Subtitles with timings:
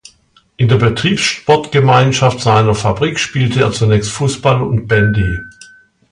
[0.57, 5.39] In der Betriebssportgemeinschaft seiner Fabrik spielte er zunächst Fußball und Bandy.